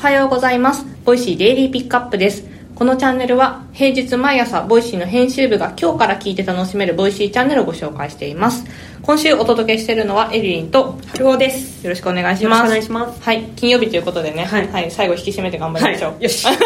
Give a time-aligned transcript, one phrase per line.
[0.00, 0.86] はようございます。
[1.04, 2.44] Voicy デイリーピックアップです。
[2.74, 8.64] このチャンネルは平日毎朝 Voicy の編集部が今日から聞いて楽しめる Voicy チャンネルをご紹介しています。
[9.02, 11.84] 今週お届けしているのはエリリンとふごです。
[11.84, 12.70] よろしくお願いします。
[12.70, 16.12] よろしくお願いしますはい、金曜日ということでね、は、はいい最後引き締めて頑張りましょう。
[16.12, 16.46] はいよし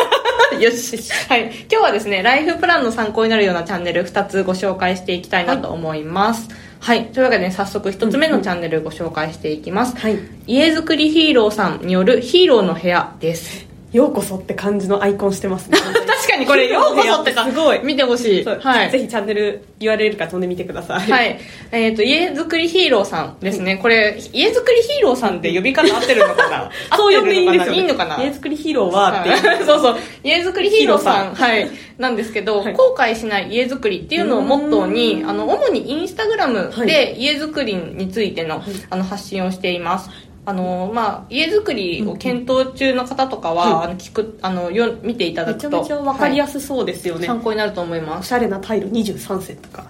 [0.60, 0.96] よし。
[1.28, 1.50] はい。
[1.68, 6.48] 今日はですね、ライフプランの参考になるようなチャンネル2つご紹介していきたいなと思います。
[6.48, 6.58] はい。
[7.06, 9.96] というわけで、ね、早速1つ目のチャンネルご紹介していきます。
[9.96, 10.18] はい。
[10.46, 13.66] 家づくりヒーローさんによるヒーローの部屋です。
[13.92, 15.78] ようこそって感じのアイコンしてますね。
[16.24, 17.80] 確かにこれ、 ようこそってか、すごい。
[17.82, 18.44] 見てほしい。
[18.44, 18.90] はい。
[18.90, 21.10] ぜひチャンネル URL から飛んでみてください。。
[21.10, 21.34] はいい。
[21.72, 23.76] えっ、と、家づくりヒーローさんですね。
[23.76, 26.70] これ、家づくりヒーローさんって呼び方合ってるのかな？
[26.96, 27.78] そう呼んでいいんですよ、ね。
[27.78, 28.22] いいのかな？
[28.22, 29.96] 家作りヒーローはってそうそう。
[30.22, 31.34] 家づくりヒーローさん。
[31.34, 31.68] はい。
[31.98, 40.10] なんですけど、はい後悔しない家づくりっていうのをモットーに、あの、主にインスタグラムはで家づくりについての、あの、発信をしています。
[40.46, 45.70] あの、まあ、家づくりを検討中の方とかは、はいあの、聞く、あの、よ、見ていただくと。
[45.70, 47.26] めちゃめちゃわかりやすそうですよね。
[47.26, 48.20] 参考になると思います。
[48.20, 49.86] おしゃれなタイル23セットか。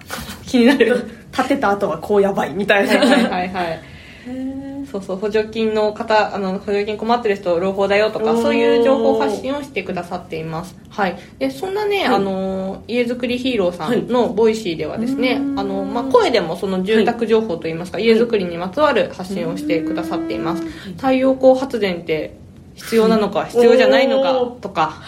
[0.47, 1.05] 気になる。
[1.35, 2.97] 建てた後はこうやばいみたいな。
[2.97, 4.64] はいはいはいはい。
[4.95, 10.77] そうそう補助金の方あの補助金困ってる人朗報だよとかそういう情報発信をしてくださっています。
[10.89, 11.19] はい。
[11.41, 12.15] でそんなね、はい。
[12.15, 15.59] あの家づくりヒーローさんの Voicy ではですね、うーん。
[15.59, 20.63] あのまあ、声でもその住宅情報といいますか、家づくりにまつわる発信をしてくださっています、
[20.97, 22.37] 太陽光発電って
[22.77, 25.03] 必要なのか必要じゃないのかとか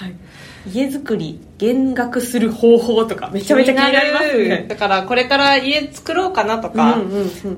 [0.66, 0.78] はい。
[0.78, 4.66] 家作り減額する方法とかめちゃめちゃ気になりますね。
[4.68, 6.98] だからこれから家作ろうかなとか、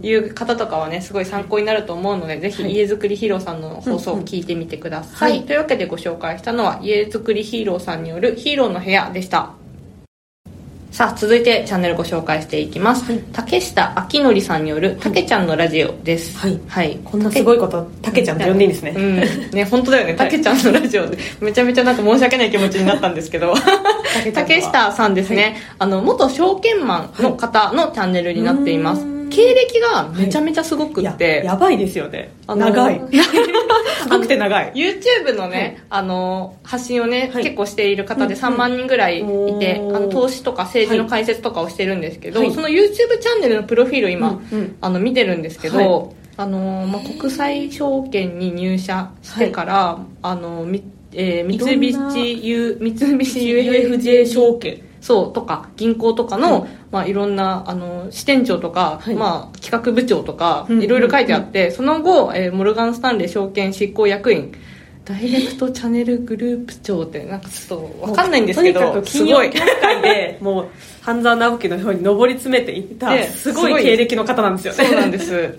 [0.03, 5.47] いう方とかはねすごい参考になると思うのでぜひはい家づくりヒーローさんの放送を聞いてみてください、はい。
[5.47, 9.53] というわけでご紹介したのは家づくりヒーローさんによるヒーローの部屋でした
[10.99, 13.23] さあ続いてチャンネルご紹介していきます、はい。
[13.33, 16.37] 竹下明則さんによるたけちゃんのラジオです。
[16.37, 16.61] はい。
[16.67, 18.95] はい、こんなすごいこと、たけちゃんと呼んでいいんですね。
[18.97, 19.51] うん。
[19.53, 20.15] ね本当だよね。
[20.19, 21.17] たけちゃんのラジオで。
[21.41, 23.55] めちゃめちゃなんか申し訳ない気持ちになったんですけど。
[24.35, 32.31] 竹下さんですね、あの元証券マンの方のチャンネルになっています、経歴がめちゃめちゃすごくいやって、やばいですよね。
[32.47, 33.01] 長い。
[34.03, 34.73] すごくて長い。
[34.75, 36.01] YouTube のね、はい。
[36.01, 37.45] あの発信をね、はい。
[37.45, 39.97] 結構している方でうん3万人ぐらいいて、おー。
[39.97, 42.53] あの投資とか政治の解説とかをしてるんですけど、はい。
[42.53, 44.77] その YouTube チャンネルのプロフィールを今、うんうん。
[44.81, 46.09] あの見てるんですけど、はい。
[46.37, 54.88] あのまあ、国際証券に入社してから、あのみえー三菱 U 三菱 UFJ 証券。
[55.09, 59.15] そうとか銀行とかの、はいまあ、いろんなあの支店長とか、はい。
[59.15, 64.53] まあ、企画部長とか、うんいろいろ書いてあって、その後、えーモルガン・スタンレー証券執行役員
[65.07, 69.51] ダイレクトチャンネルグループ長ってなんかちょっと分かんないんですけどとにかくすごい。
[69.51, 70.67] 金融業界で もう
[71.01, 73.83] 半沢直樹のように上り詰めていったですごい。
[73.83, 74.85] 経歴の方なんですよね。
[74.85, 75.55] そうなんです。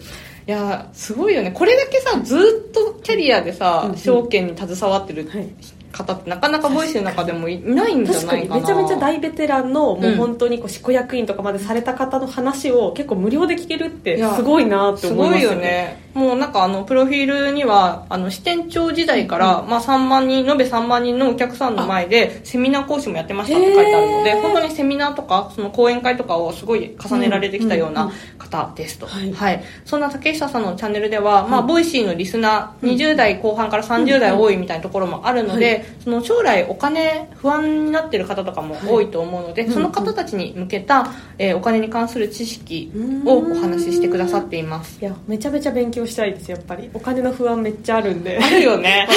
[0.47, 1.51] いやすごいよね。
[1.51, 3.97] これだけさずっとキャリアでさ、うんうん。
[3.97, 5.47] 証券に携わってるはい
[5.91, 8.61] 方ってなかなか Voicy の中でもいないんじゃないかな。
[8.61, 16.09] めちゃめちゃ大ベテランのもうんう本当にこう執行役員とかまでされた方の話を結構無料で聞けるってすごいなってすごい思いますよね。
[16.13, 29.31] もうなんかあのプロフィールにはあの支店長時代から、まあ、3万人延べ3万人のお客さんの前でセミナー講師もやってましたって書いてあるので本当にセミナーとかその講演会とかをすごい重ねられてきたような方ですと、はい。
[29.31, 39.71] はい、そんな武下さんのチャンネルでは、まあ、 Voicy のリスナー20代後半から30代多いみたいなところもあるので、その将来お金不安になってる方とかも多いと思うので、はい。
[39.71, 42.91] その方たちに向けた、えーお金に関する知識
[43.25, 44.99] をお話ししてくださっています。
[45.01, 46.89] いやめちゃめちゃ勉強したいですやっぱり。
[46.93, 48.39] お金の不安めっちゃあるんで。
[48.41, 49.07] あるよね。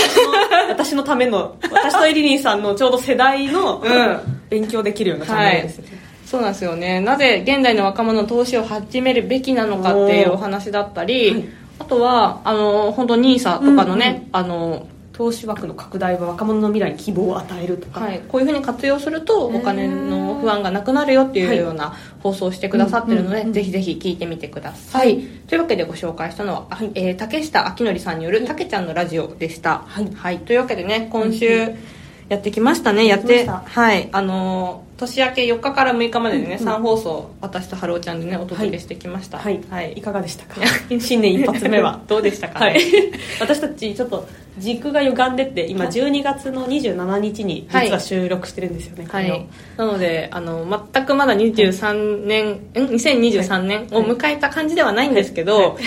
[0.69, 4.43] 私のための私とエリリンさんのちょうど世代のうん。
[4.53, 5.91] 勉強できるようなチャンネルですよね、
[6.27, 7.01] そうなんですよね。
[7.01, 11.45] なぜ現代の若者の投資を始めるべきなのかっていうお話だったり、はい。
[11.79, 14.87] あとはあの本当 NISA とかのね、あの
[15.23, 21.95] 投資枠の拡大は若者の未来に希望を与えるとか、はい、こういうふうに活用するとお金の不安がなくなるよっていうような
[22.25, 30.39] 放送をしてくださってるので、うんうんうんぜひぜひ聞いてみてください、というわけでご紹介したのは、はいえー竹下明則さんによる「たけちゃんのラジオ」でした、はい。
[30.39, 31.75] というわけでね今週
[32.29, 33.07] やってきましたね。
[33.07, 34.09] やってはい。
[34.11, 36.75] あのー年明け4日から6日まででね、うんうん。
[36.77, 39.39] 3放送私と春雄ちゃんでねお届けしてきました。
[39.39, 39.93] はい、はい。
[39.95, 40.61] い、かがでしたか？
[41.01, 42.01] 新年一発目は。
[42.07, 42.83] どうでしたかね、はい、
[43.41, 49.33] 私たちちょっと軸が歪んでって今12月の27日に実は収録してるんですよね、これを。
[49.33, 52.57] はい、なのであの全くまだ23年、ん。
[52.75, 55.81] 2023年を迎えた感じではないんですけど、は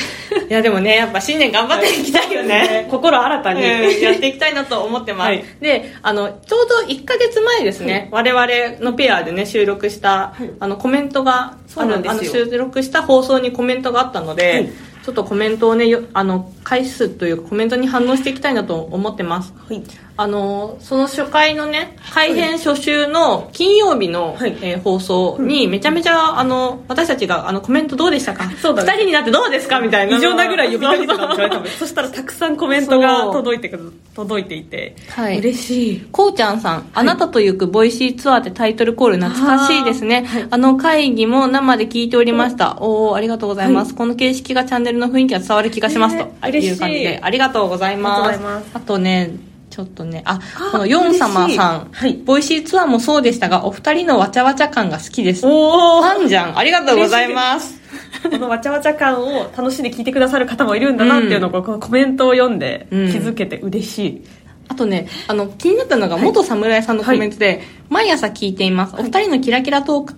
[0.44, 0.48] い。
[0.50, 4.02] い、やでもねやっぱ新年頑張っていきたいよね、心新たに、うん。
[4.02, 5.46] やっていきたいなと思ってます、はい。
[5.62, 10.50] であのちょうど1か月前ですね、我々のペアでね収録した、はい。
[10.60, 12.20] あのコメントがそうなんですよ。
[12.20, 14.70] あの収録した放送にコメントがあったので、はい。
[15.06, 19.54] ちょっとコメントをねよあの回数というかコメントに反応していきたいなと思ってます。
[19.70, 19.82] はい。
[20.18, 24.58] あのその初回のね改編初週の金曜日の、はい。
[24.62, 28.50] えー放送にめちゃめちゃあの私たちがあのコメントどうでしたか？
[28.58, 28.92] そうだね。
[28.92, 29.80] 2人になってどうですか？
[29.80, 30.18] みたいな。
[30.18, 31.50] 異常なぐらい呼びかけてたんですよ。
[31.50, 35.38] ね多そしたらたくさんコメントが届いてくる届いていて、はい。
[35.40, 36.02] 嬉しい。
[36.12, 40.26] こうちゃんさん、あなたと行く Voicy ツアーってタイトルコール懐かしいですね。
[40.50, 42.78] あ,、の会議も生で聞いておりました。
[42.80, 46.55] おおありがとうございます、この形式がチャンネルの雰囲気が伝わる気がしますと、あね。
[46.55, 46.66] 嬉しい。
[46.66, 48.20] いう感じで、ありがとうございます。
[48.22, 48.70] あとうございます。
[48.74, 49.32] あとね、
[49.70, 52.14] ちょっとね、あ、あこのヨン様さん、はい。
[52.14, 55.42] Voicy ツアーもそうでしたが、お二人のわちゃわちゃ感が好きです。
[55.46, 56.58] おおファンじゃん。
[56.58, 57.80] ありがとうございます。
[58.24, 63.02] このわちゃわちゃ感を楽しんで聞いてくださる方もいるんだなっていうのを、このコメントを読んでうん。
[63.02, 64.24] 気づけて嬉しい、
[64.68, 68.96] あとね、あの、気になったのが、元侍さんのコメントで、毎朝聞いています。
[68.98, 70.14] お二人のキラキラトーク、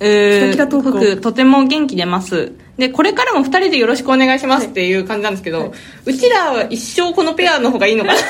[0.00, 2.52] えーキラキラトークとても元気出ます。
[2.80, 5.72] で、これからも二人でよろしくお願いしますっていう感じなんですけど、
[6.04, 8.20] うちらは一生このペアの方がいいのかな？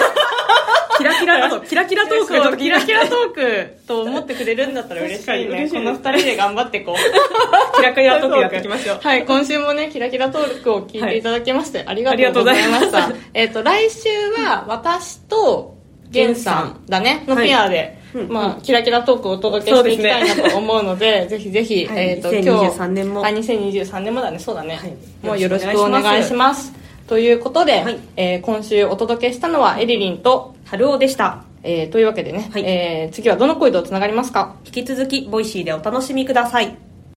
[0.98, 2.70] キラキラだと キラキラトークがちょっそうと気に。
[2.70, 5.70] なるキラキラトークと思ってくれるんだったら嬉しいね。
[5.72, 6.96] この二人で頑張ってこう。
[7.78, 8.98] キラキラトークやっていきましょう。
[9.00, 13.10] はい、今週もね、キラキラトークを聞いていただきまして、ありがありがととうございました。
[13.32, 14.08] えっと、来週
[14.42, 15.76] は私と、
[16.10, 22.08] ゲンさんだね、のペアで、うんまあ、キラキラトークをお届けしていきたいなと思うので、ぜひぜひ、はい。
[22.10, 23.24] えっと、2023年も。
[23.24, 24.76] あ、2023年もだね、そうだね。
[24.76, 24.94] はい。
[25.22, 26.72] もうよろしくお願いします。
[27.06, 27.98] ということで、はい。
[28.16, 31.44] えー今週お届けしたのはエリリンと、春尾でした。
[31.62, 32.62] えーというわけでね、はい。
[32.64, 34.56] えー次はどの声とつながりますか？
[34.64, 36.76] 引き続き Voicy でお楽しみください